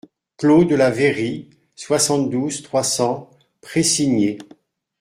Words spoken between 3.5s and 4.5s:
Précigné